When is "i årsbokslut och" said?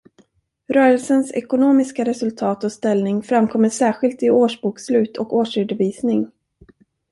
4.23-5.35